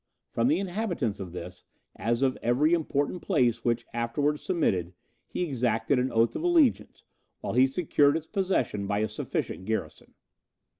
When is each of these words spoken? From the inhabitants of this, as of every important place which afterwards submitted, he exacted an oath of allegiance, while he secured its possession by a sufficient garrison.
From 0.31 0.47
the 0.47 0.57
inhabitants 0.57 1.19
of 1.19 1.31
this, 1.31 1.63
as 1.95 2.23
of 2.23 2.35
every 2.41 2.73
important 2.73 3.21
place 3.21 3.63
which 3.63 3.85
afterwards 3.93 4.41
submitted, 4.41 4.95
he 5.27 5.43
exacted 5.43 5.99
an 5.99 6.11
oath 6.11 6.35
of 6.35 6.41
allegiance, 6.41 7.03
while 7.41 7.53
he 7.53 7.67
secured 7.67 8.17
its 8.17 8.25
possession 8.25 8.87
by 8.87 8.97
a 8.97 9.07
sufficient 9.07 9.65
garrison. 9.65 10.15